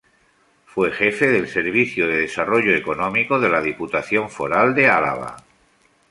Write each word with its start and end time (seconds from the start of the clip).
Fue 0.65 0.89
jefe 0.89 1.27
del 1.27 1.47
Servicio 1.47 2.07
de 2.07 2.21
Desarrollo 2.21 2.75
Económico 2.75 3.39
de 3.39 3.49
la 3.49 3.61
Diputación 3.61 4.31
Foral 4.31 4.73
de 4.73 4.87
Álava. 4.87 5.37